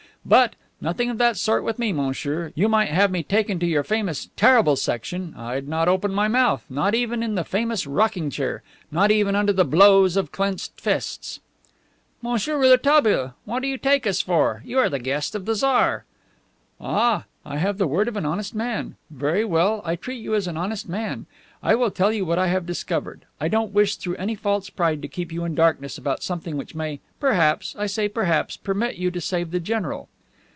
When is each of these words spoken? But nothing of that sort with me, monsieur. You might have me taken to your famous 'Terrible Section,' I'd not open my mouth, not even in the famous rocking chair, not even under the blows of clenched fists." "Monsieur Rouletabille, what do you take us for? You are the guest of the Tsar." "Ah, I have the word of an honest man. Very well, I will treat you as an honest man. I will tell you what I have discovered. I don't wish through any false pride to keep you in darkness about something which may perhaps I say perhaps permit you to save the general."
But 0.23 0.53
nothing 0.79 1.09
of 1.09 1.17
that 1.17 1.35
sort 1.35 1.63
with 1.63 1.79
me, 1.79 1.91
monsieur. 1.91 2.51
You 2.53 2.69
might 2.69 2.89
have 2.89 3.09
me 3.09 3.23
taken 3.23 3.57
to 3.57 3.65
your 3.65 3.83
famous 3.83 4.27
'Terrible 4.35 4.75
Section,' 4.75 5.33
I'd 5.35 5.67
not 5.67 5.87
open 5.87 6.13
my 6.13 6.27
mouth, 6.27 6.63
not 6.69 6.93
even 6.93 7.23
in 7.23 7.33
the 7.33 7.43
famous 7.43 7.87
rocking 7.87 8.29
chair, 8.29 8.61
not 8.91 9.09
even 9.09 9.35
under 9.35 9.51
the 9.51 9.65
blows 9.65 10.15
of 10.17 10.31
clenched 10.31 10.79
fists." 10.79 11.39
"Monsieur 12.21 12.55
Rouletabille, 12.59 13.33
what 13.45 13.63
do 13.63 13.67
you 13.67 13.79
take 13.79 14.05
us 14.05 14.21
for? 14.21 14.61
You 14.63 14.77
are 14.77 14.89
the 14.89 14.99
guest 14.99 15.33
of 15.33 15.45
the 15.45 15.55
Tsar." 15.55 16.05
"Ah, 16.79 17.23
I 17.43 17.57
have 17.57 17.79
the 17.79 17.87
word 17.87 18.07
of 18.07 18.15
an 18.15 18.23
honest 18.25 18.53
man. 18.53 18.97
Very 19.09 19.43
well, 19.43 19.81
I 19.83 19.93
will 19.93 19.97
treat 19.97 20.21
you 20.21 20.35
as 20.35 20.45
an 20.45 20.55
honest 20.55 20.87
man. 20.87 21.25
I 21.63 21.73
will 21.75 21.89
tell 21.91 22.11
you 22.11 22.25
what 22.25 22.37
I 22.39 22.47
have 22.47 22.65
discovered. 22.67 23.25
I 23.39 23.47
don't 23.47 23.73
wish 23.73 23.95
through 23.95 24.15
any 24.17 24.35
false 24.35 24.69
pride 24.69 25.01
to 25.01 25.07
keep 25.07 25.31
you 25.31 25.45
in 25.45 25.55
darkness 25.55 25.97
about 25.97 26.21
something 26.23 26.57
which 26.57 26.75
may 26.75 26.99
perhaps 27.19 27.75
I 27.77 27.87
say 27.87 28.07
perhaps 28.07 28.55
permit 28.55 28.95
you 28.97 29.09
to 29.11 29.21
save 29.21 29.49
the 29.51 29.59
general." 29.59 30.07